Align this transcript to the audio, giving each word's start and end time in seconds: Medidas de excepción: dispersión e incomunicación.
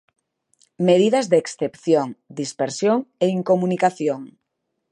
Medidas 0.87 1.25
de 1.31 1.37
excepción: 1.43 2.07
dispersión 2.41 2.99
e 3.23 3.25
incomunicación. 3.37 4.21